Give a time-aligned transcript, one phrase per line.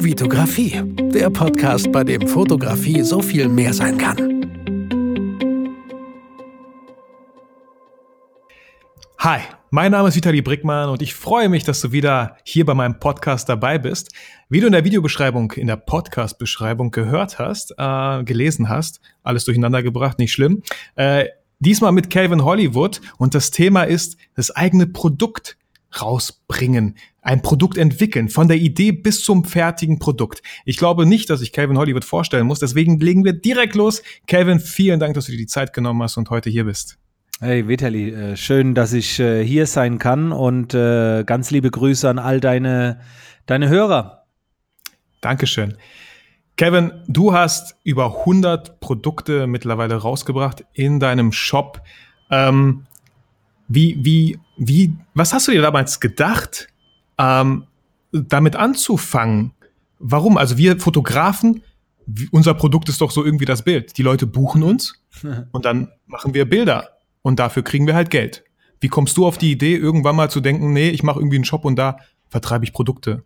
[0.00, 0.80] Vitografie,
[1.12, 4.16] der Podcast, bei dem Fotografie so viel mehr sein kann.
[9.18, 9.40] Hi,
[9.70, 13.00] mein Name ist Vitali Brickmann und ich freue mich, dass du wieder hier bei meinem
[13.00, 14.12] Podcast dabei bist.
[14.48, 19.82] Wie du in der Videobeschreibung, in der Podcast-Beschreibung gehört hast, äh, gelesen hast, alles durcheinander
[19.82, 20.62] gebracht, nicht schlimm.
[20.94, 21.26] Äh,
[21.58, 25.56] diesmal mit Calvin Hollywood und das Thema ist das eigene Produkt
[26.00, 30.42] rausbringen, ein Produkt entwickeln, von der Idee bis zum fertigen Produkt.
[30.64, 34.02] Ich glaube nicht, dass ich Calvin Hollywood vorstellen muss, deswegen legen wir direkt los.
[34.26, 36.98] Calvin, vielen Dank, dass du dir die Zeit genommen hast und heute hier bist.
[37.40, 42.08] Hey Vitali, äh, schön, dass ich äh, hier sein kann und äh, ganz liebe Grüße
[42.08, 43.00] an all deine,
[43.46, 44.24] deine Hörer.
[45.20, 45.76] Dankeschön.
[46.56, 51.80] Kevin, du hast über 100 Produkte mittlerweile rausgebracht in deinem Shop.
[52.32, 52.86] Ähm,
[53.68, 56.68] wie, wie, wie, was hast du dir damals gedacht,
[57.18, 57.64] ähm,
[58.12, 59.52] damit anzufangen?
[59.98, 60.36] Warum?
[60.36, 61.62] Also wir Fotografen,
[62.30, 63.96] unser Produkt ist doch so irgendwie das Bild.
[63.98, 65.00] Die Leute buchen uns
[65.52, 66.90] und dann machen wir Bilder
[67.22, 68.44] und dafür kriegen wir halt Geld.
[68.80, 71.44] Wie kommst du auf die Idee, irgendwann mal zu denken, nee, ich mache irgendwie einen
[71.44, 73.24] Shop und da vertreibe ich Produkte?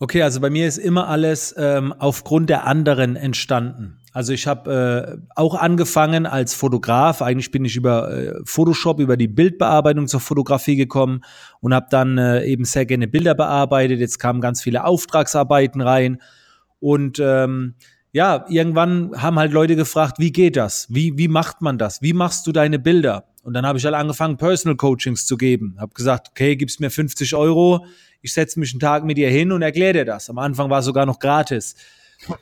[0.00, 3.98] Okay, also bei mir ist immer alles ähm, aufgrund der anderen entstanden.
[4.18, 7.22] Also ich habe äh, auch angefangen als Fotograf.
[7.22, 11.20] Eigentlich bin ich über äh, Photoshop, über die Bildbearbeitung zur Fotografie gekommen
[11.60, 14.00] und habe dann äh, eben sehr gerne Bilder bearbeitet.
[14.00, 16.20] Jetzt kamen ganz viele Auftragsarbeiten rein
[16.80, 17.74] und ähm,
[18.10, 20.88] ja, irgendwann haben halt Leute gefragt, wie geht das?
[20.90, 22.02] Wie, wie macht man das?
[22.02, 23.28] Wie machst du deine Bilder?
[23.44, 25.76] Und dann habe ich halt angefangen, Personal Coachings zu geben.
[25.78, 27.86] Habe gesagt, okay, gibst mir 50 Euro,
[28.20, 30.28] ich setze mich einen Tag mit dir hin und erkläre dir das.
[30.28, 31.76] Am Anfang war es sogar noch gratis.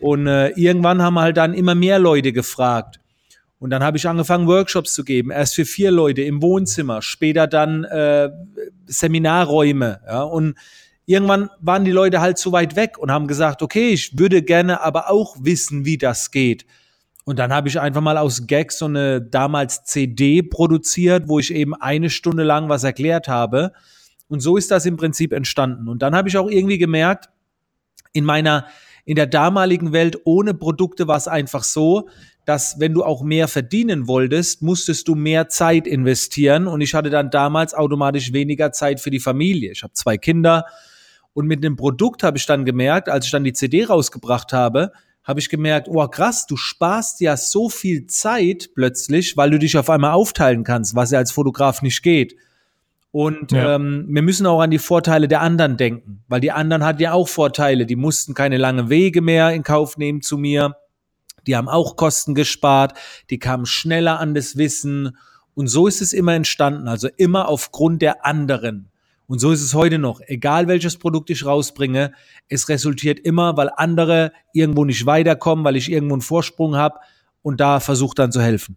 [0.01, 3.01] Und äh, irgendwann haben halt dann immer mehr Leute gefragt.
[3.59, 5.31] Und dann habe ich angefangen, Workshops zu geben.
[5.31, 8.31] Erst für vier Leute im Wohnzimmer, später dann äh,
[8.87, 10.01] Seminarräume.
[10.07, 10.57] Ja, und
[11.07, 14.83] irgendwann waren die Leute halt zu weit weg und haben gesagt, okay, ich würde gerne
[14.83, 16.67] aber auch wissen, wie das geht.
[17.25, 21.53] Und dann habe ich einfach mal aus Gags so eine damals CD produziert, wo ich
[21.53, 23.73] eben eine Stunde lang was erklärt habe.
[24.29, 25.89] Und so ist das im Prinzip entstanden.
[25.89, 27.31] Und dann habe ich auch irgendwie gemerkt,
[28.13, 28.67] in meiner
[29.07, 32.09] in der damaligen Welt ohne Produkte war es einfach so,
[32.45, 37.09] dass wenn du auch mehr verdienen wolltest, musstest du mehr Zeit investieren und ich hatte
[37.09, 39.73] dann damals automatisch weniger Zeit für die Familie.
[39.73, 40.67] Ich habe zwei Kinder
[41.33, 44.93] und mit dem Produkt habe ich dann gemerkt, als ich dann die CD rausgebracht habe,
[45.23, 49.79] habe ich gemerkt, oh krass, du sparst ja so viel Zeit plötzlich, weil du dich
[49.79, 52.37] auf einmal aufteilen kannst, was ja als Fotograf nicht geht.
[53.17, 53.77] Und ja.
[53.77, 57.15] ähm, wir müssen auch an die Vorteile der anderen denken, weil die anderen hatten ja
[57.15, 57.87] auch Vorteile.
[57.87, 60.77] Die mussten keine langen Wege mehr in Kauf nehmen zu mir.
[61.47, 62.93] Die haben auch Kosten gespart.
[63.31, 65.17] Die kamen schneller an das Wissen.
[65.55, 66.89] Und so ist es immer entstanden.
[66.89, 68.91] Also immer aufgrund der anderen.
[69.27, 70.21] Und so ist es heute noch.
[70.27, 72.13] Egal welches Produkt ich rausbringe,
[72.51, 76.99] es resultiert immer, weil andere irgendwo nicht weiterkommen, weil ich irgendwo einen Vorsprung habe
[77.41, 78.77] und da versucht dann zu helfen.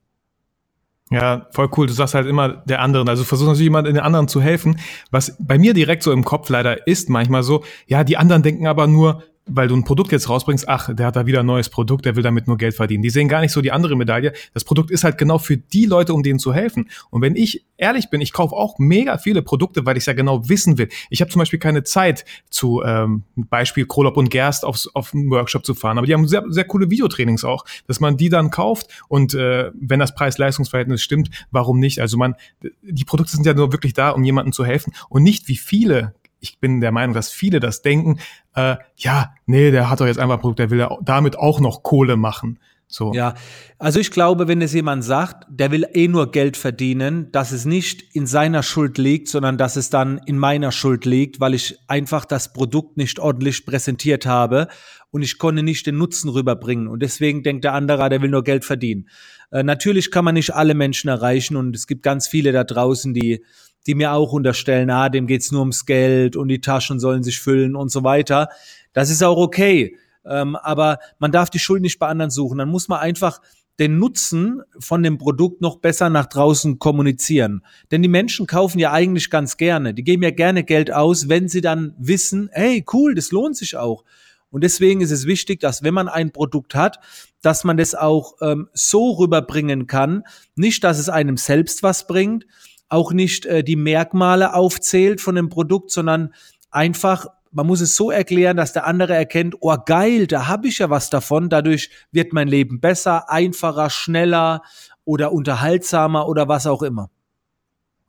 [1.11, 1.87] Ja, voll cool.
[1.87, 3.09] Du sagst halt immer der anderen.
[3.09, 4.79] Also versuchst natürlich immer den anderen zu helfen.
[5.09, 8.67] Was bei mir direkt so im Kopf leider ist manchmal so, ja, die anderen denken
[8.67, 11.69] aber nur, weil du ein Produkt jetzt rausbringst, ach, der hat da wieder ein neues
[11.69, 13.03] Produkt, der will damit nur Geld verdienen.
[13.03, 14.33] Die sehen gar nicht so die andere Medaille.
[14.53, 16.89] Das Produkt ist halt genau für die Leute, um denen zu helfen.
[17.09, 20.13] Und wenn ich ehrlich bin, ich kaufe auch mega viele Produkte, weil ich es ja
[20.13, 20.89] genau wissen will.
[21.09, 25.29] Ich habe zum Beispiel keine Zeit zu ähm, Beispiel Krolop und Gerst aufs, auf einen
[25.31, 25.97] Workshop zu fahren.
[25.97, 29.71] Aber die haben sehr, sehr coole Videotrainings auch, dass man die dann kauft und äh,
[29.73, 31.99] wenn das Preis-Leistungs-Verhältnis stimmt, warum nicht?
[31.99, 32.35] Also man,
[32.81, 36.13] die Produkte sind ja nur wirklich da, um jemandem zu helfen und nicht wie viele
[36.39, 38.19] ich bin der Meinung, dass viele das denken,
[38.55, 41.83] äh, ja, nee, der hat doch jetzt einfach ein Produkt, der will damit auch noch
[41.83, 42.59] Kohle machen.
[42.91, 43.13] So.
[43.13, 43.35] Ja,
[43.77, 47.65] also ich glaube, wenn es jemand sagt, der will eh nur Geld verdienen, dass es
[47.65, 51.77] nicht in seiner Schuld liegt, sondern dass es dann in meiner Schuld liegt, weil ich
[51.87, 54.69] einfach das Produkt nicht ordentlich präsentiert habe
[55.11, 56.87] und ich konnte nicht den Nutzen rüberbringen.
[56.87, 59.07] Und deswegen denkt der andere, der will nur Geld verdienen.
[59.51, 63.13] Äh, natürlich kann man nicht alle Menschen erreichen und es gibt ganz viele da draußen,
[63.13, 63.43] die
[63.87, 67.39] die mir auch unterstellen, ah, dem geht's nur ums Geld und die Taschen sollen sich
[67.39, 68.49] füllen und so weiter.
[68.93, 69.97] Das ist auch okay.
[70.25, 72.57] Ähm, aber man darf die Schuld nicht bei anderen suchen.
[72.57, 73.39] Dann muss man einfach
[73.79, 77.63] den Nutzen von dem Produkt noch besser nach draußen kommunizieren.
[77.91, 79.93] Denn die Menschen kaufen ja eigentlich ganz gerne.
[79.93, 83.77] Die geben ja gerne Geld aus, wenn sie dann wissen, hey, cool, das lohnt sich
[83.77, 84.03] auch.
[84.51, 86.99] Und deswegen ist es wichtig, dass wenn man ein Produkt hat,
[87.41, 90.23] dass man das auch ähm, so rüberbringen kann.
[90.55, 92.45] Nicht, dass es einem selbst was bringt,
[92.89, 96.33] auch nicht äh, die Merkmale aufzählt von dem Produkt, sondern
[96.71, 100.79] einfach, man muss es so erklären, dass der andere erkennt, oh geil, da habe ich
[100.79, 104.63] ja was davon, dadurch wird mein Leben besser, einfacher, schneller
[105.05, 107.09] oder unterhaltsamer oder was auch immer.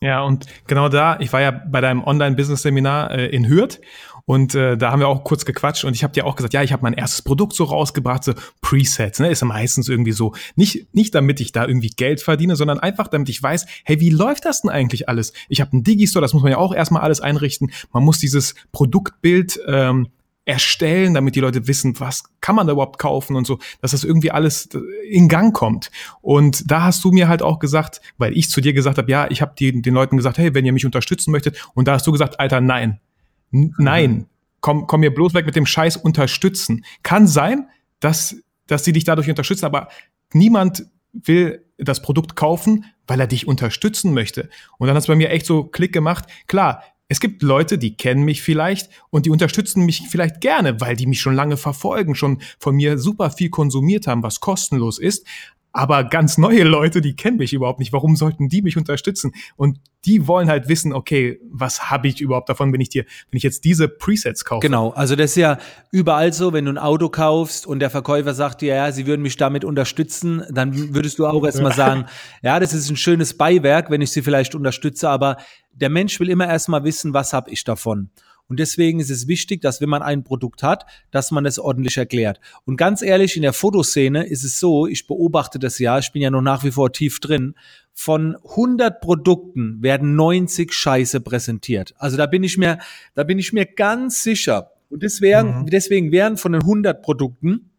[0.02, 3.81] Ja, und genau da, ich war ja bei deinem Online-Business-Seminar äh, in Hürth
[4.31, 6.62] Und äh, da haben wir auch kurz gequatscht und ich habe dir auch gesagt, ja,
[6.62, 9.29] ich habe mein erstes Produkt so rausgebracht, so Presets, ne?
[9.29, 10.35] Ist ja meistens irgendwie so.
[10.55, 14.11] Nicht, nicht damit ich da irgendwie Geld verdiene, sondern einfach damit ich weiß, hey, wie
[14.11, 15.32] läuft das denn eigentlich alles?
[15.49, 17.73] Ich habe einen Digistore, das muss man ja auch erstmal alles einrichten.
[17.93, 20.08] Man muss dieses Produktbild ähm,
[20.50, 24.05] erstellen, damit die Leute wissen, was kann man da überhaupt kaufen und so, dass das
[24.05, 24.69] irgendwie alles
[25.08, 25.91] in Gang kommt.
[26.20, 29.31] Und da hast du mir halt auch gesagt, weil ich zu dir gesagt habe, ja,
[29.31, 32.12] ich habe den Leuten gesagt, hey, wenn ihr mich unterstützen möchtet, und da hast du
[32.12, 33.00] gesagt, Alter, nein,
[33.50, 34.26] nein,
[34.61, 36.85] komm, komm mir bloß weg mit dem Scheiß unterstützen.
[37.03, 37.69] Kann sein,
[38.00, 38.37] dass,
[38.67, 39.88] dass sie dich dadurch unterstützen, aber
[40.32, 44.49] niemand will das Produkt kaufen, weil er dich unterstützen möchte.
[44.79, 46.26] Und dann hat es bei mir echt so Klick gemacht.
[46.46, 50.95] Klar, es gibt Leute, die kennen mich vielleicht und die unterstützen mich vielleicht gerne, weil
[50.95, 55.27] die mich schon lange verfolgen, schon von mir super viel konsumiert haben, was kostenlos ist.
[55.72, 57.93] Aber ganz neue Leute, die kennen mich überhaupt nicht.
[57.93, 59.32] Warum sollten die mich unterstützen?
[59.56, 63.37] Und die wollen halt wissen, okay, was habe ich überhaupt davon, wenn ich dir, wenn
[63.37, 64.67] ich jetzt diese Presets kaufe?
[64.67, 65.58] Genau, also das ist ja
[65.93, 69.22] überall so, wenn du ein Auto kaufst und der Verkäufer sagt dir, ja, sie würden
[69.22, 72.06] mich damit unterstützen, dann würdest du auch erstmal sagen,
[72.43, 75.37] ja, das ist ein schönes Beiwerk, wenn ich sie vielleicht unterstütze, aber
[75.72, 78.11] der Mensch will immer erstmal wissen, was habe ich davon.
[78.50, 81.97] Und deswegen ist es wichtig, dass wenn man ein Produkt hat, dass man es ordentlich
[81.97, 82.41] erklärt.
[82.64, 86.20] Und ganz ehrlich, in der Fotoszene ist es so, ich beobachte das ja, ich bin
[86.20, 87.55] ja noch nach wie vor tief drin,
[87.94, 91.94] von 100 Produkten werden 90 Scheiße präsentiert.
[91.97, 92.79] Also da bin ich mir,
[93.14, 94.73] da bin ich mir ganz sicher.
[94.88, 95.67] Und deswegen, mhm.
[95.67, 97.70] deswegen wären von den 100 Produkten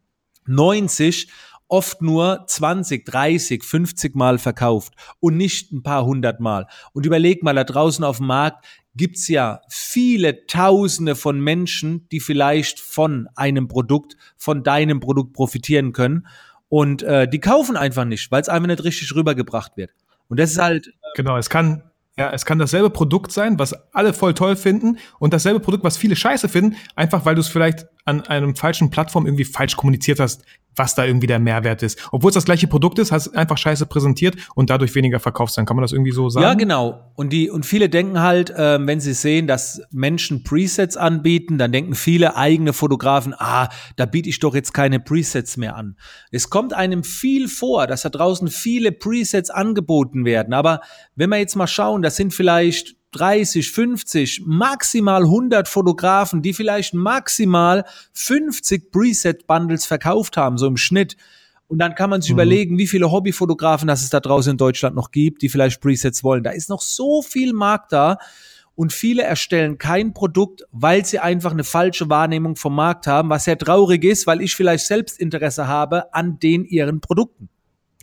[0.46, 1.28] 90
[1.72, 6.66] oft nur 20, 30, 50 Mal verkauft und nicht ein paar hundert Mal.
[6.92, 12.20] Und überleg mal, da draußen auf dem Markt gibt's ja viele Tausende von Menschen, die
[12.20, 16.26] vielleicht von einem Produkt, von deinem Produkt profitieren können.
[16.68, 19.92] Und äh, die kaufen einfach nicht, weil es einfach nicht richtig rübergebracht wird.
[20.28, 20.88] Und das ist halt.
[20.88, 21.84] Äh genau, es kann,
[22.18, 25.96] ja, es kann dasselbe Produkt sein, was alle voll toll finden und dasselbe Produkt, was
[25.96, 30.20] viele scheiße finden, einfach weil du es vielleicht an einem falschen Plattform irgendwie falsch kommuniziert
[30.20, 30.44] hast,
[30.76, 31.98] was da irgendwie der Mehrwert ist.
[32.12, 35.66] Obwohl es das gleiche Produkt ist, hast einfach scheiße präsentiert und dadurch weniger verkauft sein.
[35.66, 36.44] Kann man das irgendwie so sagen?
[36.44, 37.12] Ja, genau.
[37.14, 41.72] Und die und viele denken halt, äh, wenn sie sehen, dass Menschen Presets anbieten, dann
[41.72, 45.96] denken viele eigene Fotografen, ah, da biete ich doch jetzt keine Presets mehr an.
[46.30, 50.54] Es kommt einem viel vor, dass da draußen viele Presets angeboten werden.
[50.54, 50.80] Aber
[51.14, 56.94] wenn wir jetzt mal schauen, das sind vielleicht 30, 50, maximal 100 Fotografen, die vielleicht
[56.94, 61.16] maximal 50 Preset-Bundles verkauft haben, so im Schnitt.
[61.68, 62.36] Und dann kann man sich mhm.
[62.36, 66.22] überlegen, wie viele Hobbyfotografen das es da draußen in Deutschland noch gibt, die vielleicht Presets
[66.22, 66.42] wollen.
[66.42, 68.18] Da ist noch so viel Markt da.
[68.74, 73.44] Und viele erstellen kein Produkt, weil sie einfach eine falsche Wahrnehmung vom Markt haben, was
[73.44, 77.48] sehr traurig ist, weil ich vielleicht selbst Interesse habe an den ihren Produkten.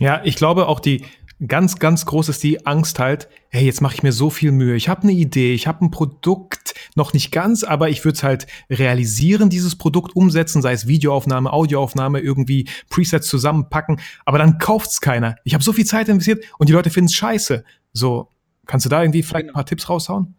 [0.00, 1.04] Ja, ich glaube auch die,
[1.46, 4.76] ganz, ganz groß ist die Angst halt, hey, jetzt mache ich mir so viel Mühe.
[4.76, 8.22] Ich habe eine Idee, ich habe ein Produkt, noch nicht ganz, aber ich würde es
[8.22, 15.00] halt realisieren, dieses Produkt umsetzen, sei es Videoaufnahme, Audioaufnahme, irgendwie Presets zusammenpacken, aber dann kauft's
[15.00, 15.36] keiner.
[15.44, 17.64] Ich habe so viel Zeit investiert und die Leute finden es scheiße.
[17.92, 18.28] So,
[18.66, 20.34] kannst du da irgendwie vielleicht ein paar Tipps raushauen?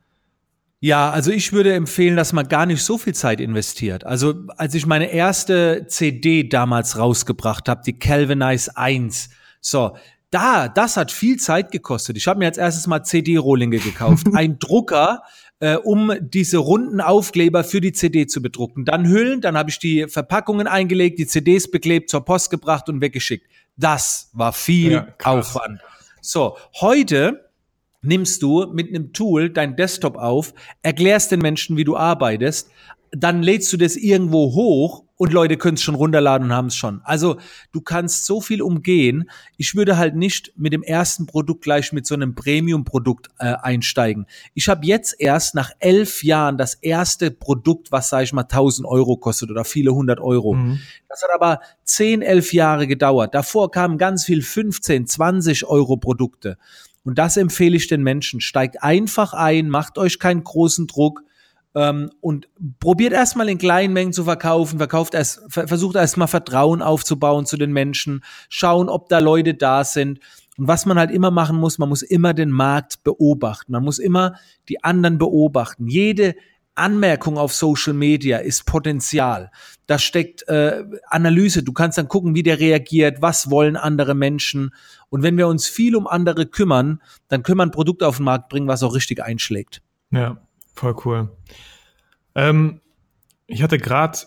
[0.83, 4.03] Ja, also ich würde empfehlen, dass man gar nicht so viel Zeit investiert.
[4.03, 9.95] Also als ich meine erste CD damals rausgebracht habe, die Calvinize 1, so,
[10.31, 12.17] da, das hat viel Zeit gekostet.
[12.17, 14.27] Ich habe mir als erstes mal CD-Rohlinge gekauft.
[14.33, 15.23] Ein Drucker,
[15.59, 18.85] äh, um diese runden Aufkleber für die CD zu bedrucken.
[18.85, 23.01] Dann Hüllen, dann habe ich die Verpackungen eingelegt, die CDs beklebt, zur Post gebracht und
[23.01, 23.45] weggeschickt.
[23.75, 25.81] Das war viel ja, Aufwand.
[26.21, 27.49] So, heute
[28.01, 32.71] nimmst du mit einem Tool dein Desktop auf, erklärst den Menschen, wie du arbeitest,
[33.11, 36.75] dann lädst du das irgendwo hoch und Leute können es schon runterladen und haben es
[36.75, 37.01] schon.
[37.03, 37.37] Also
[37.71, 39.29] du kannst so viel umgehen.
[39.57, 44.25] Ich würde halt nicht mit dem ersten Produkt gleich mit so einem Premium-Produkt äh, einsteigen.
[44.55, 48.87] Ich habe jetzt erst nach elf Jahren das erste Produkt, was sage ich mal 1000
[48.87, 50.53] Euro kostet oder viele hundert Euro.
[50.53, 50.79] Mhm.
[51.07, 53.35] Das hat aber zehn, elf Jahre gedauert.
[53.35, 56.57] Davor kamen ganz viel 15, 20 Euro Produkte.
[57.03, 58.41] Und das empfehle ich den Menschen.
[58.41, 61.23] Steigt einfach ein, macht euch keinen großen Druck
[61.75, 62.49] ähm, und
[62.79, 67.71] probiert erstmal in kleinen Mengen zu verkaufen, verkauft erst, versucht erstmal Vertrauen aufzubauen zu den
[67.71, 70.19] Menschen, schauen, ob da Leute da sind.
[70.57, 73.71] Und was man halt immer machen muss, man muss immer den Markt beobachten.
[73.71, 74.35] Man muss immer
[74.67, 75.87] die anderen beobachten.
[75.87, 76.35] Jede
[76.75, 79.51] Anmerkung auf Social Media ist Potenzial.
[79.87, 81.63] Da steckt äh, Analyse.
[81.63, 84.73] Du kannst dann gucken, wie der reagiert, was wollen andere Menschen.
[85.09, 88.25] Und wenn wir uns viel um andere kümmern, dann können wir ein Produkt auf den
[88.25, 89.81] Markt bringen, was auch richtig einschlägt.
[90.11, 90.37] Ja,
[90.73, 91.29] Voll cool.
[92.35, 92.81] Ähm,
[93.47, 94.19] ich hatte gerade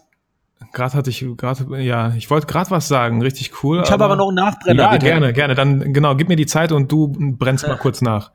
[0.73, 3.83] Gerade hatte ich gerade, ja, ich wollte gerade was sagen, richtig cool.
[3.85, 4.83] Ich habe aber noch einen Nachbrenner.
[4.83, 5.07] Ja, bitte.
[5.07, 5.55] gerne, gerne.
[5.55, 8.33] Dann genau, gib mir die Zeit und du brennst mal kurz nach.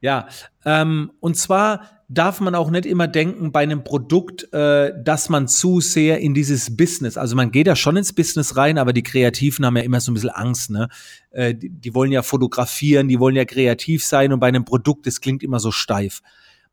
[0.00, 0.28] Ja,
[0.64, 5.48] ähm, und zwar darf man auch nicht immer denken bei einem Produkt, äh, dass man
[5.48, 9.02] zu sehr in dieses Business, also man geht da schon ins Business rein, aber die
[9.02, 10.88] Kreativen haben ja immer so ein bisschen Angst, ne?
[11.30, 15.06] Äh, die, die wollen ja fotografieren, die wollen ja kreativ sein und bei einem Produkt,
[15.06, 16.22] das klingt immer so steif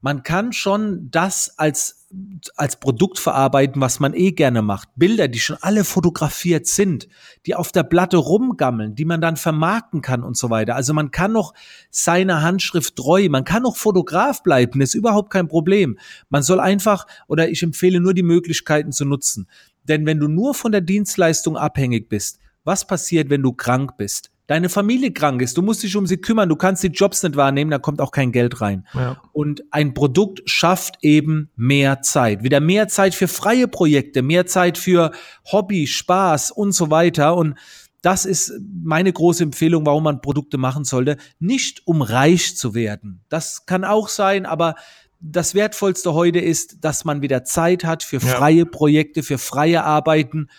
[0.01, 2.07] man kann schon das als,
[2.55, 4.89] als Produkt verarbeiten, was man eh gerne macht.
[4.95, 7.07] Bilder, die schon alle fotografiert sind,
[7.45, 10.75] die auf der Platte rumgammeln, die man dann vermarkten kann und so weiter.
[10.75, 11.53] Also man kann noch
[11.89, 15.97] seiner Handschrift treu, man kann noch Fotograf bleiben, ist überhaupt kein Problem.
[16.29, 19.47] Man soll einfach, oder ich empfehle nur die Möglichkeiten zu nutzen.
[19.83, 24.31] Denn wenn du nur von der Dienstleistung abhängig bist, was passiert, wenn du krank bist?
[24.47, 27.35] Deine Familie krank ist, du musst dich um sie kümmern, du kannst die Jobs nicht
[27.35, 28.85] wahrnehmen, da kommt auch kein Geld rein.
[28.93, 29.21] Ja.
[29.33, 32.43] Und ein Produkt schafft eben mehr Zeit.
[32.43, 35.11] Wieder mehr Zeit für freie Projekte, mehr Zeit für
[35.51, 37.35] Hobby, Spaß und so weiter.
[37.35, 37.55] Und
[38.01, 41.17] das ist meine große Empfehlung, warum man Produkte machen sollte.
[41.39, 43.21] Nicht um reich zu werden.
[43.29, 44.75] Das kann auch sein, aber
[45.19, 48.65] das Wertvollste heute ist, dass man wieder Zeit hat für freie ja.
[48.65, 50.49] Projekte, für freie Arbeiten.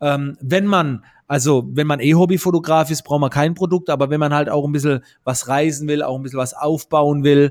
[0.00, 4.20] Ähm, wenn man also, wenn man eh Hobbyfotograf ist, braucht man kein Produkt, aber wenn
[4.20, 7.50] man halt auch ein bisschen was reisen will, auch ein bisschen was aufbauen will,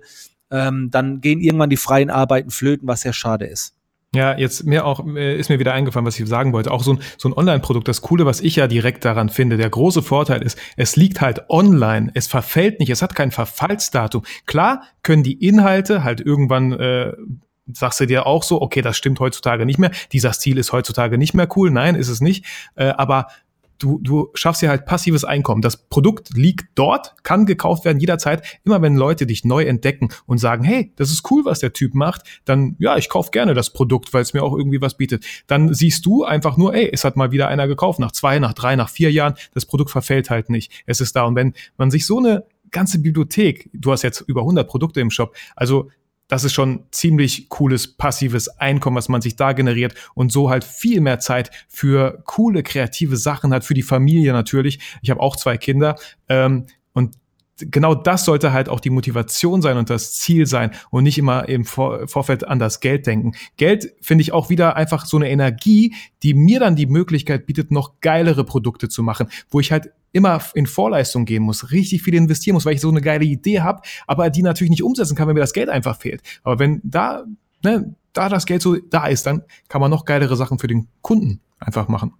[0.49, 3.75] ähm, dann gehen irgendwann die freien Arbeiten flöten, was sehr schade ist.
[4.13, 6.71] Ja, jetzt mir auch äh, ist mir wieder eingefallen, was ich sagen wollte.
[6.71, 7.89] Auch so ein, so ein Online-Produkt.
[7.89, 11.49] Das Coole, was ich ja direkt daran finde, der große Vorteil ist, es liegt halt
[11.49, 12.11] online.
[12.13, 12.89] Es verfällt nicht.
[12.89, 14.23] Es hat kein Verfallsdatum.
[14.45, 17.11] Klar können die Inhalte halt irgendwann äh,
[17.73, 19.91] sagst du dir auch so, okay, das stimmt heutzutage nicht mehr.
[20.11, 21.71] Dieser Stil ist heutzutage nicht mehr cool.
[21.71, 22.45] Nein, ist es nicht.
[22.75, 23.27] Äh, aber
[23.79, 25.61] du, du schaffst ja halt passives Einkommen.
[25.61, 28.59] Das Produkt liegt dort, kann gekauft werden jederzeit.
[28.63, 31.93] Immer wenn Leute dich neu entdecken und sagen, hey, das ist cool, was der Typ
[31.93, 35.25] macht, dann ja, ich kauf gerne das Produkt, weil es mir auch irgendwie was bietet.
[35.47, 37.99] Dann siehst du einfach nur, ey, es hat mal wieder einer gekauft.
[37.99, 40.83] Nach zwei, nach drei, nach vier Jahren, das Produkt verfällt halt nicht.
[40.85, 41.23] Es ist da.
[41.23, 45.11] Und wenn man sich so eine ganze Bibliothek, du hast jetzt über 100 Produkte im
[45.11, 45.89] Shop, also
[46.27, 50.63] das ist schon ziemlich cooles passives Einkommen, was man sich da generiert und so halt
[50.63, 54.79] viel mehr Zeit für coole kreative Sachen hat, für die Familie natürlich.
[55.01, 55.95] Ich habe auch zwei Kinder
[56.27, 56.65] ähm,
[57.57, 61.47] genau das sollte halt auch die Motivation sein und das Ziel sein und nicht immer
[61.47, 63.33] im Vor Vorfeld an das Geld denken.
[63.57, 67.71] Geld finde ich auch wieder einfach so eine Energie, die mir dann die Möglichkeit bietet,
[67.71, 72.15] noch geilere Produkte zu machen, wo ich halt immer in Vorleistung gehen muss, richtig viel
[72.15, 75.27] investieren muss, weil ich so eine geile Idee habe, aber die natürlich nicht umsetzen kann,
[75.27, 76.21] wenn mir das Geld einfach fehlt.
[76.43, 77.25] Aber wenn da,
[77.63, 80.87] ne, da das Geld so da ist, dann kann man noch geilere Sachen für den
[81.01, 82.13] Kunden einfach machen.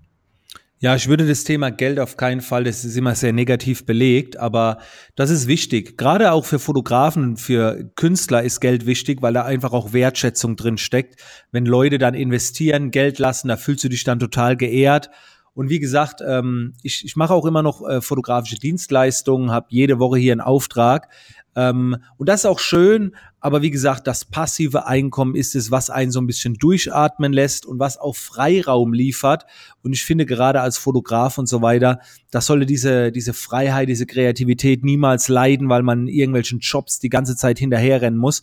[0.86, 4.38] Ja, ich würde das Thema Geld auf keinen Fall, das ist immer sehr negativ belegt,
[4.38, 4.77] aber
[5.15, 5.98] das ist wichtig.
[5.98, 10.77] Gerade auch für Fotografen, für Künstler ist Geld wichtig, weil da einfach auch Wertschätzung drin
[10.77, 11.20] steckt.
[11.51, 15.10] Wenn Leute dann investieren, Geld lassen, da fühlst du dich dann total geehrt.
[15.56, 19.98] Und wie gesagt, ähm, ich, ich mache auch immer noch äh, fotografische Dienstleistungen, habe jede
[19.98, 21.10] Woche hier einen Auftrag.
[21.56, 23.15] Ähm, und das ist auch schön,
[23.46, 27.68] aber wie gesagt, das passive Einkommen ist es, was einen so ein bisschen durchatmen lässt
[27.68, 29.46] und was auch Freiraum liefert.
[29.84, 32.00] Und ich finde gerade als Fotograf und so weiter,
[32.32, 37.36] das sollte diese, diese Freiheit, diese Kreativität niemals leiden, weil man irgendwelchen Jobs die ganze
[37.36, 38.42] Zeit hinterherrennen muss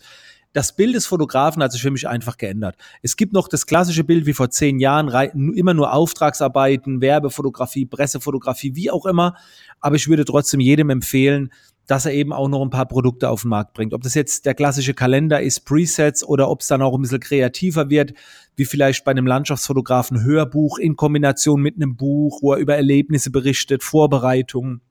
[0.53, 2.75] das Bild des Fotografen hat sich für mich einfach geändert.
[3.01, 5.09] Es gibt noch das klassische Bild wie vor zehn Jahren,
[5.55, 9.35] immer nur Auftragsarbeiten, Werbefotografie, Pressefotografie, wie auch immer.
[9.79, 11.51] Aber ich würde trotzdem jedem empfehlen,
[11.87, 13.93] dass er eben auch noch ein paar Produkte auf den Markt bringt.
[13.93, 17.19] Ob das jetzt der klassische Kalender ist, Presets oder ob es dann auch ein bisschen
[17.19, 18.13] kreativer wird,
[18.55, 23.31] wie vielleicht bei einem Landschaftsfotografen Hörbuch in Kombination mit einem Buch, wo er über Erlebnisse
[23.31, 24.81] berichtet, Vorbereitungen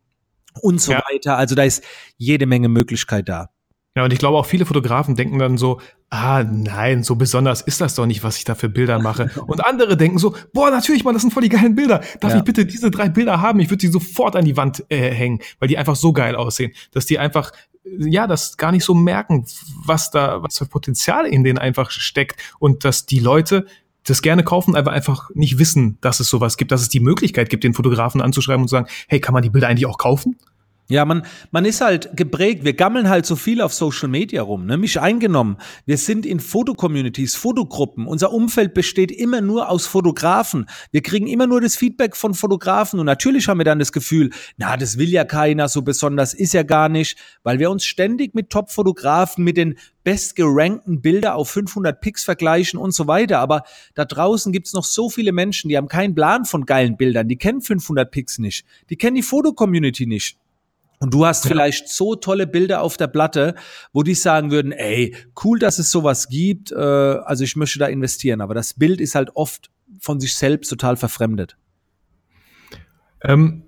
[0.61, 1.03] und so ja.
[1.11, 1.39] weiter.
[1.39, 1.83] Also da ist
[2.19, 3.51] jede Menge Möglichkeit da.
[3.95, 7.81] Ja, und ich glaube auch viele Fotografen denken dann so, ah nein, so besonders ist
[7.81, 9.31] das doch nicht, was ich da für Bilder mache.
[9.47, 12.01] Und andere denken so, boah, natürlich, man, das sind voll die geilen Bilder.
[12.21, 12.39] Darf ja.
[12.39, 13.61] ich bitte diese drei Bilder haben?
[13.61, 16.73] Ich würde sie sofort an die Wand äh, hängen, weil die einfach so geil aussehen,
[16.93, 17.53] dass die einfach
[17.85, 19.45] ja, das gar nicht so merken,
[19.85, 23.67] was da, was für Potenzial in denen einfach steckt und dass die Leute
[24.05, 27.51] das gerne kaufen, aber einfach nicht wissen, dass es sowas gibt, dass es die Möglichkeit
[27.51, 30.39] gibt, den Fotografen anzuschreiben und zu sagen, hey, kann man die Bilder eigentlich auch kaufen?
[30.93, 31.23] Ja, man,
[31.53, 32.65] man ist halt geprägt.
[32.65, 34.77] Wir gammeln halt so viel auf Social Media rum, ne?
[34.77, 35.57] mich eingenommen.
[35.87, 38.07] Wir sind in Fotocommunities, Fotogruppen.
[38.07, 40.67] Unser Umfeld besteht immer nur aus Fotografen.
[40.91, 44.33] Wir kriegen immer nur das Feedback von Fotografen und natürlich haben wir dann das Gefühl,
[44.59, 48.35] na, das will ja keiner, so besonders ist ja gar nicht, weil wir uns ständig
[48.35, 53.39] mit Top-Fotografen, mit den bestgerankten Bilder auf 500 Pix vergleichen und so weiter.
[53.39, 53.63] Aber
[53.95, 57.29] da draußen gibt's noch so viele Menschen, die haben keinen Plan von geilen Bildern.
[57.29, 58.67] Die kennen 500 Pix nicht.
[58.91, 60.37] Die kennen die Fotocommunity nicht.
[61.03, 61.49] Und du hast ja.
[61.49, 63.57] vielleicht so tolle Bilder auf der Platte,
[63.93, 67.87] wo die sagen würden, ey, cool, dass es sowas gibt, äh, also ich möchte da
[67.87, 68.41] investieren.
[68.41, 71.57] Aber das Bild ist halt oft von sich selbst total verfremdet.
[73.21, 73.65] Ähm,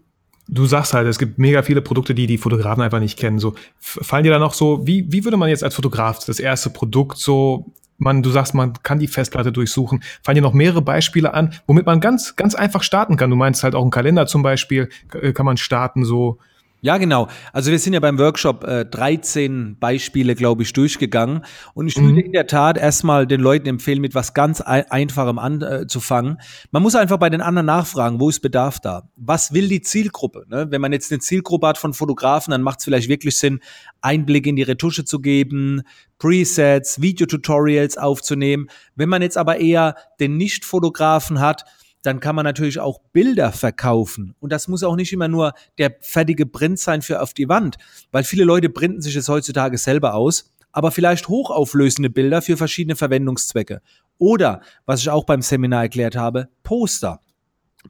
[0.47, 3.39] Du sagst halt, es gibt mega viele Produkte, die die Fotografen einfach nicht kennen.
[3.39, 6.69] So fallen dir da noch so, wie, wie würde man jetzt als Fotograf das erste
[6.69, 10.05] Produkt so, man, du sagst, man kann die Festplatte durchsuchen.
[10.23, 13.31] Fallen dir noch mehrere Beispiele an, womit man ganz, ganz einfach starten kann.
[13.31, 16.39] Du meinst halt auch einen Kalender zum Beispiel, äh, kann man starten so.
[16.85, 17.29] Ja, genau.
[17.55, 21.43] Also wir sind ja beim Workshop äh, 13 Beispiele, glaube ich, durchgegangen.
[21.73, 22.09] Und ich mhm.
[22.09, 26.37] würde in der Tat erstmal den Leuten empfehlen, mit was ganz ein Einfachem anzufangen.
[26.37, 29.09] Äh, Man muss einfach bei den anderen nachfragen, wo ist Bedarf da?
[29.17, 30.45] Was will die Zielgruppe?
[30.51, 30.67] Ne?
[30.69, 33.61] Wenn man jetzt eine Zielgruppe hat von Fotografen, dann macht es vielleicht wirklich Sinn,
[34.03, 35.85] Einblick in die Retusche zu geben,
[36.19, 38.69] Presets, Videotutorials aufzunehmen.
[38.95, 41.65] Wenn man jetzt aber eher den Nicht-Fotografen hat,
[42.05, 44.35] dann kann man natürlich auch Bilder verkaufen.
[44.39, 47.77] Und das muss auch nicht immer nur der fertige Print sein für auf die Wand,
[48.13, 52.95] weil viele Leute printen sich es heutzutage selber aus, aber vielleicht hochauflösende Bilder für verschiedene
[52.95, 53.81] Verwendungszwecke.
[54.19, 57.21] Oder, was ich auch beim Seminar erklärt habe, Poster.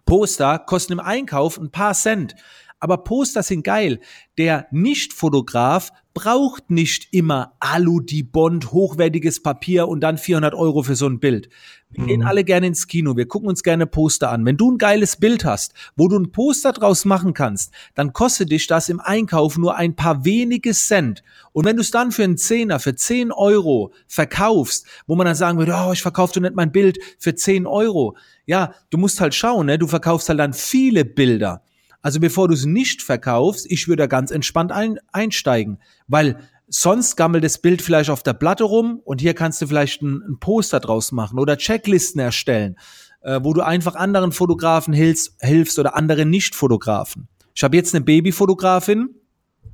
[0.06, 2.34] Poster kosten im Einkauf ein paar Cent.
[2.80, 4.00] Aber Poster sind geil.
[4.36, 10.94] Der Nicht-Fotograf braucht nicht immer Alu, die Bond, hochwertiges Papier und dann 400 Euro für
[10.94, 11.48] so ein Bild.
[11.90, 12.06] Wir mhm.
[12.06, 14.44] gehen alle gerne ins Kino, wir gucken uns gerne Poster an.
[14.46, 18.50] Wenn du ein geiles Bild hast, wo du ein Poster draus machen kannst, dann kostet
[18.52, 21.22] dich das im Einkauf nur ein paar wenige Cent.
[21.52, 25.36] Und wenn du es dann für einen Zehner, für 10 Euro verkaufst, wo man dann
[25.36, 28.16] sagen würde, oh, ich verkaufe nicht mein Bild für 10 Euro.
[28.46, 29.78] Ja, du musst halt schauen, ne?
[29.78, 31.62] du verkaufst halt dann viele Bilder.
[32.04, 36.36] Also bevor du es nicht verkaufst, ich würde da ganz entspannt ein, einsteigen, weil
[36.68, 40.20] sonst gammelt das Bild vielleicht auf der Platte rum und hier kannst du vielleicht ein,
[40.28, 42.76] ein Poster draus machen oder Checklisten erstellen,
[43.22, 47.26] äh, wo du einfach anderen Fotografen hilfst, hilfst oder anderen Nicht-Fotografen.
[47.54, 49.08] Ich habe jetzt eine Babyfotografin,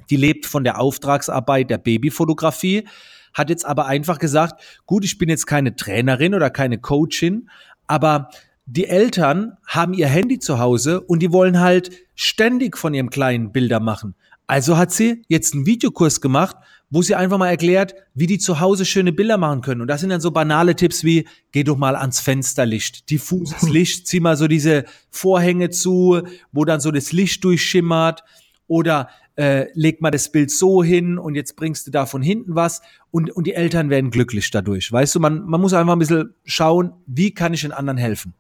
[0.09, 2.87] die lebt von der Auftragsarbeit der Babyfotografie,
[3.35, 7.51] hat jetzt aber einfach gesagt, gut, ich bin jetzt keine Trainerin oder keine Coachin,
[7.89, 8.31] aber
[8.73, 13.51] die Eltern haben ihr Handy zu Hause und die wollen halt ständig von ihrem Kleinen
[13.51, 14.15] Bilder machen.
[14.47, 16.55] Also hat sie jetzt einen Videokurs gemacht,
[16.89, 19.81] wo sie einfach mal erklärt, wie die zu Hause schöne Bilder machen können.
[19.81, 24.07] Und das sind dann so banale Tipps wie, geh doch mal ans Fensterlicht, diffuses Licht,
[24.07, 26.23] zieh mal so diese Vorhänge zu,
[26.53, 28.23] wo dann so das Licht durchschimmert.
[28.69, 32.55] Oder äh, leg mal das Bild so hin und jetzt bringst du da von hinten
[32.55, 34.93] was und, und die Eltern werden glücklich dadurch.
[34.93, 38.35] Weißt du, man, man muss einfach ein bisschen schauen, wie kann ich den anderen helfen.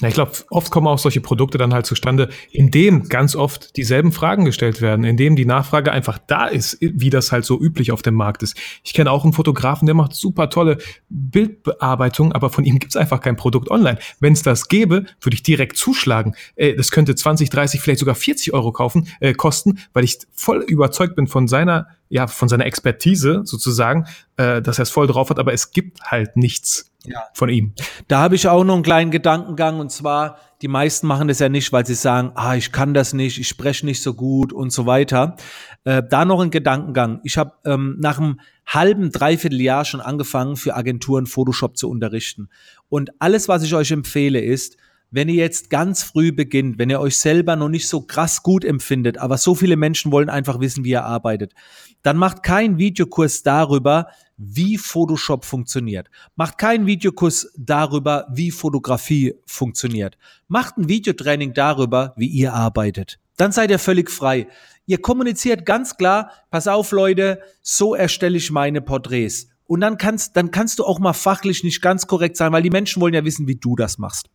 [0.00, 4.10] Ja, ich glaube, oft kommen auch solche Produkte dann halt zustande, indem ganz oft dieselben
[4.10, 8.02] Fragen gestellt werden, indem die Nachfrage einfach da ist, wie das halt so üblich auf
[8.02, 8.56] dem Markt ist.
[8.82, 10.78] Ich kenne auch einen Fotografen, der macht super tolle
[11.10, 13.98] Bildbearbeitung, aber von ihm gibt's einfach kein Produkt online.
[14.18, 16.34] Wenn es das gäbe, würde ich direkt zuschlagen.
[16.56, 20.62] Äh, das könnte 20, 30, vielleicht sogar 40 Euro kaufen, äh, kosten, weil ich voll
[20.62, 25.30] überzeugt bin von seiner ja, von seiner Expertise sozusagen, äh, dass er es voll drauf
[25.30, 27.24] hat, aber es gibt halt nichts ja.
[27.34, 27.74] von ihm.
[28.08, 31.48] Da habe ich auch noch einen kleinen Gedankengang und zwar, die meisten machen das ja
[31.48, 34.70] nicht, weil sie sagen, ah, ich kann das nicht, ich spreche nicht so gut und
[34.70, 35.36] so weiter.
[35.84, 37.20] Äh, da noch ein Gedankengang.
[37.24, 42.48] Ich habe ähm, nach einem halben, dreiviertel Jahr schon angefangen, für Agenturen Photoshop zu unterrichten.
[42.88, 44.76] Und alles, was ich euch empfehle, ist,
[45.14, 48.64] wenn ihr jetzt ganz früh beginnt, wenn ihr euch selber noch nicht so krass gut
[48.64, 51.52] empfindet, aber so viele Menschen wollen einfach wissen, wie ihr arbeitet,
[52.02, 56.10] dann macht keinen Videokurs darüber, wie Photoshop funktioniert.
[56.34, 60.18] Macht keinen Videokurs darüber, wie Fotografie funktioniert.
[60.48, 63.20] Macht ein Videotraining darüber, wie ihr arbeitet.
[63.36, 64.48] Dann seid ihr völlig frei.
[64.84, 69.46] Ihr kommuniziert ganz klar, pass auf Leute, so erstelle ich meine Porträts.
[69.66, 72.70] Und dann kannst, dann kannst du auch mal fachlich nicht ganz korrekt sein, weil die
[72.70, 74.28] Menschen wollen ja wissen, wie du das machst.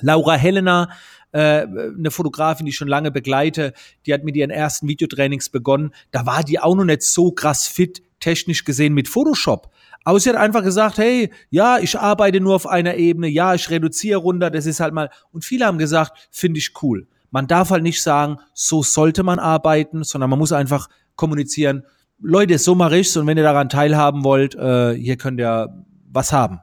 [0.00, 0.90] Laura Helena,
[1.32, 3.72] äh, eine Fotografin, die ich schon lange begleite,
[4.06, 5.92] die hat mit ihren ersten Videotrainings begonnen.
[6.10, 9.70] Da war die auch noch nicht so krass fit, technisch gesehen, mit Photoshop.
[10.04, 13.68] Aber sie hat einfach gesagt, hey, ja, ich arbeite nur auf einer Ebene, ja, ich
[13.68, 15.10] reduziere runter, das ist halt mal.
[15.32, 17.06] Und viele haben gesagt, finde ich cool.
[17.30, 21.84] Man darf halt nicht sagen, so sollte man arbeiten, sondern man muss einfach kommunizieren.
[22.20, 26.32] Leute, so mache ich's und wenn ihr daran teilhaben wollt, äh, hier könnt ihr was
[26.32, 26.60] haben.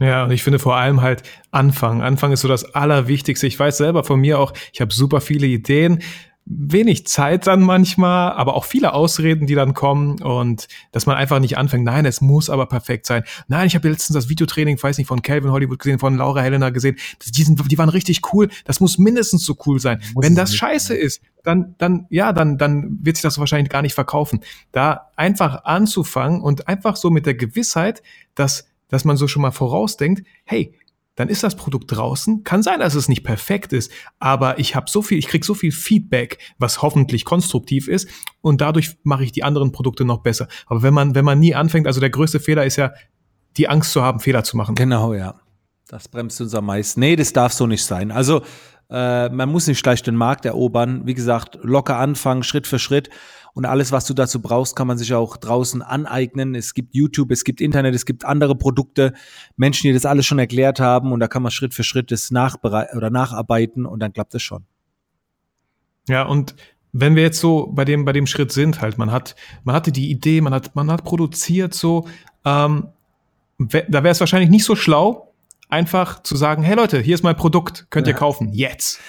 [0.00, 2.02] Ja, und ich finde vor allem halt Anfang.
[2.02, 3.46] Anfang ist so das Allerwichtigste.
[3.46, 6.02] Ich weiß selber von mir auch, ich habe super viele Ideen,
[6.44, 11.38] wenig Zeit dann manchmal, aber auch viele Ausreden, die dann kommen und dass man einfach
[11.38, 11.84] nicht anfängt.
[11.84, 13.22] Nein, es muss aber perfekt sein.
[13.46, 16.70] Nein, ich habe letztens das Videotraining, weiß nicht, von Calvin Hollywood gesehen, von Laura Helena
[16.70, 16.96] gesehen.
[17.36, 18.48] Die, sind, die waren richtig cool.
[18.64, 20.02] Das muss mindestens so cool sein.
[20.14, 23.82] Muss Wenn das scheiße ist, dann, dann, ja, dann, dann wird sich das wahrscheinlich gar
[23.82, 24.40] nicht verkaufen.
[24.72, 28.02] Da einfach anzufangen und einfach so mit der Gewissheit,
[28.34, 30.78] dass dass man so schon mal vorausdenkt, hey,
[31.14, 32.44] dann ist das Produkt draußen.
[32.44, 35.54] Kann sein, dass es nicht perfekt ist, aber ich habe so viel, ich krieg so
[35.54, 38.08] viel Feedback, was hoffentlich konstruktiv ist
[38.42, 40.46] und dadurch mache ich die anderen Produkte noch besser.
[40.66, 42.92] Aber wenn man wenn man nie anfängt, also der größte Fehler ist ja
[43.56, 44.74] die Angst zu haben, Fehler zu machen.
[44.74, 45.40] Genau, ja.
[45.88, 47.00] Das bremst uns am meisten.
[47.00, 48.10] Nee, das darf so nicht sein.
[48.10, 48.42] Also
[48.92, 51.06] äh, man muss nicht gleich den Markt erobern.
[51.06, 53.08] Wie gesagt, locker anfangen, Schritt für Schritt.
[53.54, 56.54] Und alles, was du dazu brauchst, kann man sich auch draußen aneignen.
[56.54, 59.12] Es gibt YouTube, es gibt Internet, es gibt andere Produkte,
[59.56, 61.12] Menschen, die das alles schon erklärt haben.
[61.12, 64.64] Und da kann man Schritt für Schritt das oder nacharbeiten und dann klappt es schon.
[66.08, 66.54] Ja, und
[66.92, 69.92] wenn wir jetzt so bei dem, bei dem Schritt sind, halt, man hat, man hatte
[69.92, 72.06] die Idee, man hat, man hat produziert so,
[72.44, 72.88] ähm,
[73.58, 75.31] da wäre es wahrscheinlich nicht so schlau,
[75.72, 79.00] einfach zu sagen, hey Leute, hier ist mein Produkt, könnt ihr kaufen, jetzt.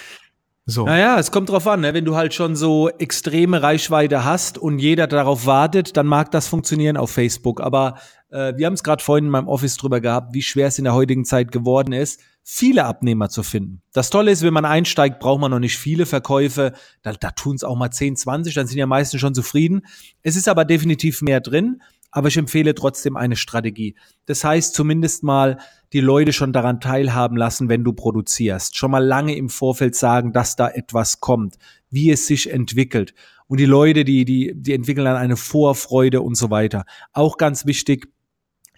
[0.66, 0.86] So.
[0.86, 1.92] Naja, es kommt drauf an, ne?
[1.92, 6.48] wenn du halt schon so extreme Reichweite hast und jeder darauf wartet, dann mag das
[6.48, 7.60] funktionieren auf Facebook.
[7.60, 7.98] Aber
[8.30, 10.84] äh, wir haben es gerade vorhin in meinem Office drüber gehabt, wie schwer es in
[10.84, 13.82] der heutigen Zeit geworden ist, viele Abnehmer zu finden.
[13.92, 16.72] Das Tolle ist, wenn man einsteigt, braucht man noch nicht viele Verkäufe.
[17.02, 19.82] Da, da tun es auch mal 10, 20, dann sind ja meisten schon zufrieden.
[20.22, 21.82] Es ist aber definitiv mehr drin
[22.14, 23.96] aber ich empfehle trotzdem eine Strategie.
[24.26, 25.58] Das heißt, zumindest mal
[25.92, 28.76] die Leute schon daran teilhaben lassen, wenn du produzierst.
[28.76, 31.56] Schon mal lange im Vorfeld sagen, dass da etwas kommt,
[31.90, 33.14] wie es sich entwickelt.
[33.48, 36.84] Und die Leute, die, die, die entwickeln dann eine Vorfreude und so weiter.
[37.12, 38.06] Auch ganz wichtig,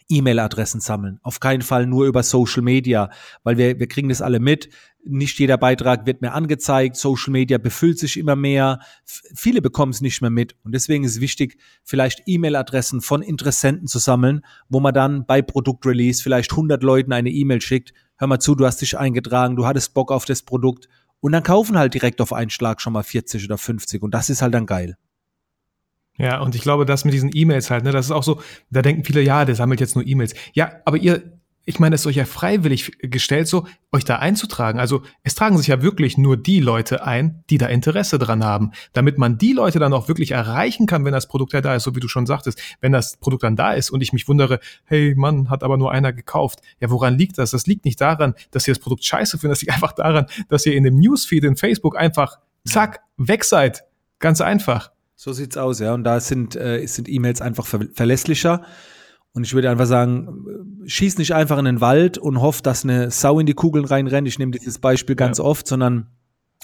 [0.09, 1.19] E-Mail-Adressen sammeln.
[1.23, 3.11] Auf keinen Fall nur über Social Media,
[3.43, 4.69] weil wir, wir kriegen das alle mit.
[5.05, 6.97] Nicht jeder Beitrag wird mehr angezeigt.
[6.97, 8.81] Social Media befüllt sich immer mehr.
[9.05, 10.57] F viele bekommen es nicht mehr mit.
[10.65, 15.43] Und deswegen ist es wichtig, vielleicht E-Mail-Adressen von Interessenten zu sammeln, wo man dann bei
[15.43, 17.93] Produktrelease vielleicht 100 Leuten eine E-Mail schickt.
[18.17, 20.89] Hör mal zu, du hast dich eingetragen, du hattest Bock auf das Produkt.
[21.21, 24.03] Und dann kaufen halt direkt auf einen Schlag schon mal 40 oder 50.
[24.03, 24.97] Und das ist halt dann geil.
[26.19, 28.83] Ja, und ich glaube, das mit diesen E-Mails halt, ne, das ist auch so, da
[28.83, 30.35] denken viele, ja, der sammelt jetzt nur E-Mails.
[30.55, 31.23] Ja, aber ihr,
[31.69, 34.79] ich meine, es ist euch ja freiwillig gestellt, so euch da einzutragen.
[34.79, 38.71] Also es tragen sich ja wirklich nur die Leute ein, die da Interesse dran haben,
[38.93, 41.83] damit man die Leute dann auch wirklich erreichen kann, wenn das Produkt ja da ist,
[41.83, 42.63] so wie du schon sagtest.
[42.81, 45.91] Wenn das Produkt dann da ist und ich mich wundere, hey Mann, hat aber nur
[45.91, 46.61] einer gekauft.
[46.81, 47.51] Ja, woran liegt das?
[47.51, 50.65] Das liegt nicht daran, dass ihr das Produkt scheiße findet, das liegt einfach daran, dass
[50.67, 53.85] ihr in dem Newsfeed in Facebook einfach zack, weg seid.
[54.21, 54.93] Ganz einfach.
[55.17, 55.95] So sieht's aus, ja.
[55.95, 58.63] Und da sind, äh, sind E-Mails einfach ver verlässlicher.
[59.33, 63.11] Und ich würde einfach sagen, schieß nicht einfach in den Wald und hoff, dass eine
[63.11, 64.29] Sau in die Kugeln reinrennt.
[64.29, 65.45] Ich nehme dieses Beispiel ganz ja.
[65.45, 66.11] oft, sondern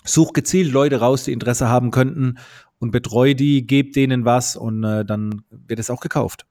[0.04, 2.38] such gezielt Leute raus, die Interesse haben könnten
[2.78, 6.46] und betreu die, geb denen was und äh, dann wird es auch gekauft.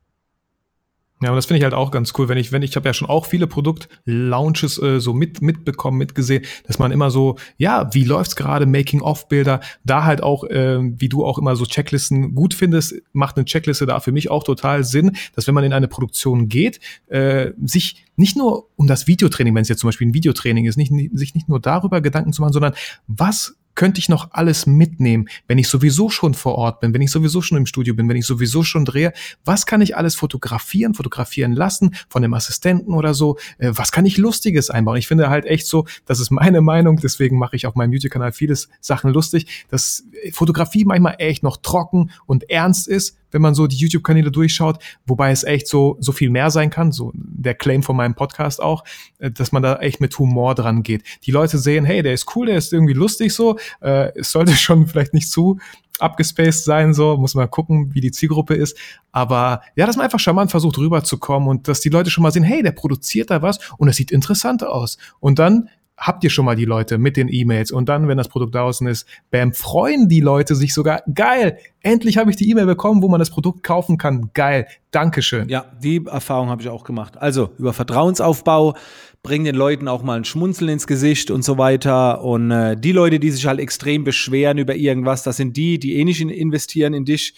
[1.22, 2.94] Ja, und das finde ich halt auch ganz cool, wenn ich, wenn ich habe ja
[2.94, 8.04] schon auch viele Produkt-Launches äh, so mit mitbekommen, mitgesehen, dass man immer so, ja, wie
[8.04, 12.96] läuft's gerade, Making-of-Bilder, da halt auch, äh, wie du auch immer so Checklisten gut findest,
[13.14, 16.50] macht eine Checkliste da für mich auch total Sinn, dass wenn man in eine Produktion
[16.50, 20.66] geht, äh, sich nicht nur um das Videotraining, wenn es jetzt zum Beispiel ein Videotraining
[20.66, 22.74] ist, nicht, sich nicht nur darüber Gedanken zu machen, sondern
[23.08, 27.12] was könnte ich noch alles mitnehmen, wenn ich sowieso schon vor Ort bin, wenn ich
[27.12, 29.14] sowieso schon im Studio bin, wenn ich sowieso schon drehe?
[29.46, 33.38] Was kann ich alles fotografieren, fotografieren lassen von dem Assistenten oder so?
[33.58, 34.98] Äh, was kann ich Lustiges einbauen?
[34.98, 38.32] Ich finde halt echt so, das ist meine Meinung, deswegen mache ich auf meinem YouTube-Kanal
[38.32, 43.68] vieles Sachen lustig, dass Fotografie manchmal echt noch trocken und ernst ist, wenn man so
[43.68, 47.84] die YouTube-Kanäle durchschaut, wobei es echt so, so viel mehr sein kann, so der Claim
[47.84, 48.84] von meinem Podcast auch,
[49.20, 51.04] äh, dass man da echt mit Humor dran geht.
[51.24, 54.52] Die Leute sehen, hey, der ist cool, der ist irgendwie lustig so, äh, es sollte
[54.56, 55.60] schon vielleicht nicht zu
[56.02, 58.78] abgespaced sein, so, muss man gucken, wie die Zielgruppe ist.
[59.12, 62.44] Aber ja, dass man einfach charmant versucht rüberzukommen und dass die Leute schon mal sehen,
[62.44, 64.98] hey, der produziert da was und es sieht interessant aus.
[65.20, 65.70] Und dann
[66.02, 68.88] habt ihr schon mal die Leute mit den E-Mails und dann, wenn das Produkt draußen
[68.88, 73.08] ist, bam, freuen die Leute sich sogar, geil, endlich habe ich die E-Mail bekommen, wo
[73.08, 75.48] man das Produkt kaufen kann, geil, Dankeschön.
[75.48, 77.18] Ja, die Erfahrung habe ich auch gemacht.
[77.18, 78.76] Also über Vertrauensaufbau,
[79.24, 82.92] bring den Leuten auch mal ein Schmunzeln ins Gesicht und so weiter und äh, die
[82.92, 86.96] Leute, die sich halt extrem beschweren über irgendwas, das sind die, die eh nicht investieren
[86.96, 87.36] in dich.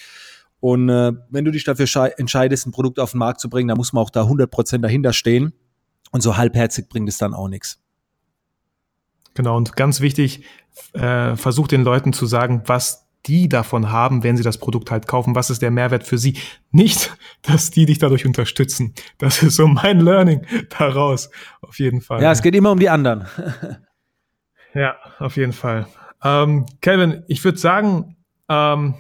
[0.61, 3.75] Und äh, wenn du dich dafür entscheidest, ein Produkt auf den Markt zu bringen, dann
[3.75, 5.51] muss man auch da 100% dahinter stehen.
[6.11, 7.82] Und so halbherzig bringt es dann auch nichts.
[9.33, 10.45] Genau, und ganz wichtig,
[10.93, 15.07] äh, versucht den Leuten zu sagen, was die davon haben, wenn sie das Produkt halt
[15.07, 15.35] kaufen.
[15.35, 16.37] Was ist der Mehrwert für sie?
[16.71, 18.93] Nicht, dass die dich dadurch unterstützen.
[19.17, 20.45] Das ist so mein Learning
[20.77, 21.29] daraus.
[21.61, 22.21] Auf jeden Fall.
[22.21, 23.25] Ja, es geht immer um die anderen.
[24.73, 25.87] ja, auf jeden Fall.
[26.23, 28.17] Ähm, Kevin, ich würde sagen,
[28.49, 28.95] ähm,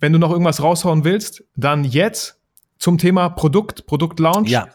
[0.00, 2.40] wenn du noch irgendwas raushauen willst, dann jetzt
[2.78, 4.50] zum Thema Produkt, Produktlaunch.
[4.50, 4.68] Ja.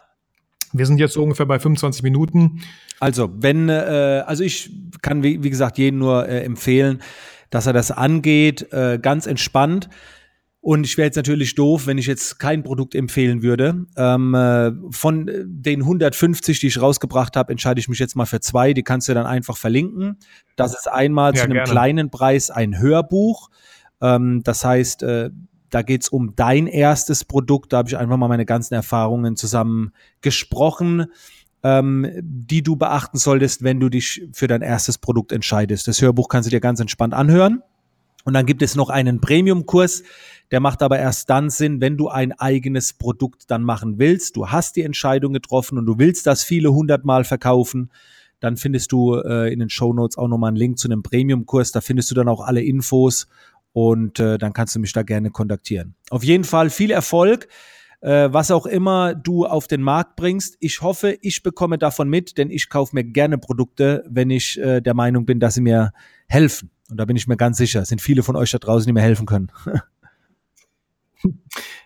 [0.73, 2.61] Wir sind jetzt so ungefähr bei 25 Minuten.
[2.99, 7.01] Also, wenn, äh, also ich kann, wie, wie gesagt, jeden nur äh, empfehlen,
[7.49, 9.89] dass er das angeht, äh, ganz entspannt.
[10.59, 13.85] Und ich wäre jetzt natürlich doof, wenn ich jetzt kein Produkt empfehlen würde.
[13.95, 18.41] Ähm, äh, von den 150, die ich rausgebracht habe, entscheide ich mich jetzt mal für
[18.41, 18.73] zwei.
[18.73, 20.17] Die kannst du dann einfach verlinken.
[20.57, 21.71] Das ist einmal ja, zu einem gerne.
[21.71, 23.49] kleinen Preis ein Hörbuch.
[24.01, 25.29] Ähm, das heißt, äh,
[25.69, 27.73] da geht's um dein erstes Produkt.
[27.73, 31.07] Da habe ich einfach mal meine ganzen Erfahrungen zusammen gesprochen
[31.63, 35.87] ähm, die du beachten solltest, wenn du dich für dein erstes Produkt entscheidest.
[35.87, 37.61] Das Hörbuch kannst du dir ganz entspannt anhören.
[38.23, 40.03] Und dann gibt es noch einen Premium-Kurs,
[40.51, 44.35] der macht aber erst dann Sinn, wenn du ein eigenes Produkt dann machen willst.
[44.35, 47.89] Du hast die Entscheidung getroffen und du willst das viele hundertmal verkaufen.
[48.41, 51.71] Dann findest du äh, in den Show Notes auch nochmal einen Link zu einem Premium-Kurs.
[51.71, 53.27] Da findest du dann auch alle Infos
[53.77, 55.93] und äh, dann kannst du mich da gerne kontaktieren.
[56.09, 57.47] Auf jeden Fall viel Erfolg
[58.01, 60.57] äh, was auch immer du auf den Markt bringst.
[60.59, 64.81] Ich hoffe, ich bekomme davon mit, denn ich kaufe mir gerne Produkte, wenn ich äh,
[64.81, 65.91] der Meinung bin, dass sie mir
[66.27, 66.69] helfen.
[66.89, 68.93] Und da bin ich mir ganz sicher, es sind viele von euch da draußen, die
[68.93, 69.51] mir helfen können.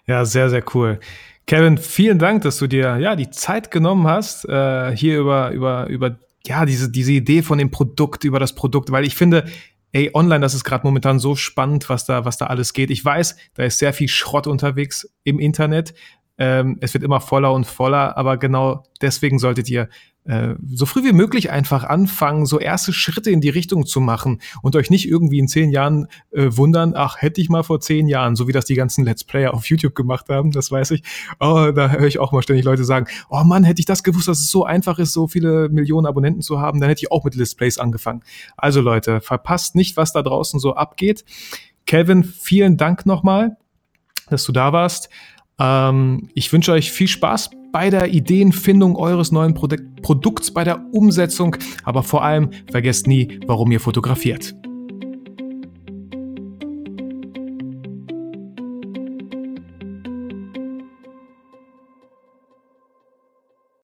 [0.05, 0.99] ja, sehr, sehr cool.
[1.47, 5.87] Kevin, vielen Dank, dass du dir ja die Zeit genommen hast, äh, hier über, über,
[5.87, 9.45] über ja, diese, diese Idee von dem Produkt, über das Produkt, weil ich finde,
[9.91, 12.91] ey, online, das ist gerade momentan so spannend, was da, was da alles geht.
[12.91, 15.93] Ich weiß, da ist sehr viel Schrott unterwegs im Internet.
[16.37, 19.89] Ähm, es wird immer voller und voller, aber genau deswegen solltet ihr
[20.25, 24.39] äh, so früh wie möglich einfach anfangen, so erste Schritte in die Richtung zu machen
[24.61, 28.07] und euch nicht irgendwie in zehn Jahren äh, wundern, ach, hätte ich mal vor zehn
[28.07, 31.03] Jahren, so wie das die ganzen Let's Player auf YouTube gemacht haben, das weiß ich.
[31.39, 34.27] Oh, da höre ich auch mal ständig Leute sagen, oh Mann, hätte ich das gewusst,
[34.27, 37.23] dass es so einfach ist, so viele Millionen Abonnenten zu haben, dann hätte ich auch
[37.23, 38.21] mit Let's Plays angefangen.
[38.57, 41.25] Also Leute, verpasst nicht, was da draußen so abgeht.
[41.87, 43.57] Kevin, vielen Dank nochmal,
[44.29, 45.09] dass du da warst.
[45.61, 50.83] Ähm, ich wünsche euch viel Spaß bei der Ideenfindung eures neuen Produk Produkts, bei der
[50.93, 54.55] Umsetzung, aber vor allem vergesst nie, warum ihr fotografiert.